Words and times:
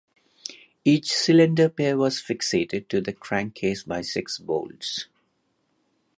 Each 0.83 1.13
cylinder 1.13 1.69
pair 1.69 1.95
was 1.95 2.19
fixated 2.19 2.87
to 2.87 3.01
the 3.01 3.13
crankcase 3.13 3.83
by 3.83 4.01
six 4.01 4.39
bolts. 4.39 5.05